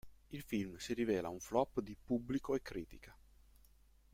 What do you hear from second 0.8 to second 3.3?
rivela un flop di pubblico e critica.